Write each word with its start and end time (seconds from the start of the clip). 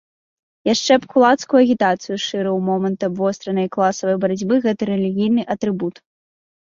Яшчэ 0.73 0.93
б 1.01 1.09
кулацкую 1.11 1.59
агітацыю 1.65 2.17
шырыў 2.27 2.55
у 2.61 2.63
момант 2.69 2.99
абвостранай 3.09 3.67
класавай 3.79 4.17
барацьбы 4.25 4.55
гэты 4.65 4.83
рэлігійны 4.93 5.41
атрыбут. 5.57 5.95